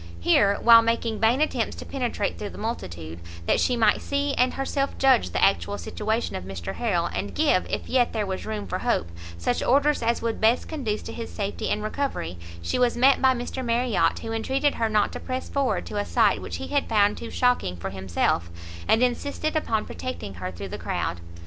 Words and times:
Here, 0.19 0.57
while 0.63 0.81
making 0.81 1.19
vain 1.19 1.41
attempts 1.41 1.75
to 1.75 1.85
penetrate 1.85 2.39
through 2.39 2.49
the 2.49 2.57
multitude, 2.57 3.19
that 3.45 3.59
she 3.59 3.77
might 3.77 4.01
see 4.01 4.33
and 4.33 4.55
herself 4.55 4.97
judge 4.97 5.29
the 5.29 5.43
actual 5.43 5.77
situation 5.77 6.35
of 6.35 6.43
Mr 6.43 6.73
Harrel, 6.73 7.05
and 7.05 7.35
give, 7.35 7.67
if 7.69 7.87
yet 7.87 8.11
there 8.11 8.25
was 8.25 8.43
room 8.47 8.65
for 8.65 8.79
hope, 8.79 9.11
such 9.37 9.61
orders 9.61 10.01
as 10.01 10.19
would 10.19 10.41
best 10.41 10.67
conduce 10.67 11.03
to 11.03 11.13
his 11.13 11.31
safety 11.31 11.69
and 11.69 11.83
recovery, 11.83 12.39
she 12.63 12.79
was 12.79 12.97
met 12.97 13.21
by 13.21 13.35
Mr 13.35 13.63
Marriot, 13.63 14.17
who 14.17 14.31
entreated 14.31 14.73
her 14.73 14.89
not 14.89 15.11
to 15.13 15.19
press 15.19 15.47
forward 15.49 15.85
to 15.85 15.97
a 15.97 16.03
sight 16.03 16.41
which 16.41 16.55
he 16.55 16.69
had 16.69 16.89
found 16.89 17.15
too 17.15 17.29
shocking 17.29 17.77
for 17.77 17.91
himself, 17.91 18.49
and 18.87 19.03
insisted 19.03 19.55
upon 19.55 19.85
protecting 19.85 20.33
her 20.33 20.51
through 20.51 20.69
the 20.69 20.79
crowd. 20.79 21.21